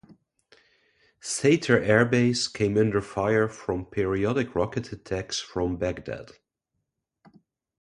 [1.21, 6.31] Sather Air Base came under fire from periodic rocket attacks from Baghdad.